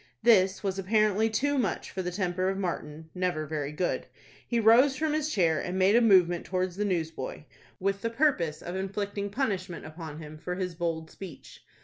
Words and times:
This 0.23 0.63
was 0.63 0.79
apparently 0.79 1.29
too 1.29 1.59
much 1.59 1.91
for 1.91 2.01
the 2.01 2.09
temper 2.09 2.49
of 2.49 2.57
Martin, 2.57 3.11
never 3.13 3.45
very 3.45 3.71
good. 3.71 4.07
He 4.47 4.59
rose 4.59 4.95
from 4.95 5.13
his 5.13 5.29
chair, 5.31 5.59
and 5.59 5.77
made 5.77 5.95
a 5.95 6.01
movement 6.01 6.43
towards 6.43 6.75
the 6.75 6.85
newsboy, 6.85 7.43
with 7.79 8.01
the 8.01 8.09
purpose 8.09 8.63
of 8.63 8.75
inflicting 8.75 9.29
punishment 9.29 9.85
upon 9.85 10.17
him 10.17 10.39
for 10.39 10.55
his 10.55 10.73
bold 10.73 11.11
speech. 11.11 11.63